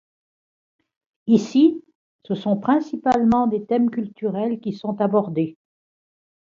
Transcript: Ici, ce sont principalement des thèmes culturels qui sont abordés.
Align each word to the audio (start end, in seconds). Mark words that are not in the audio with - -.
Ici, 1.27 1.83
ce 2.23 2.33
sont 2.33 2.57
principalement 2.57 3.45
des 3.45 3.63
thèmes 3.67 3.91
culturels 3.91 4.59
qui 4.59 4.73
sont 4.73 4.99
abordés. 4.99 5.59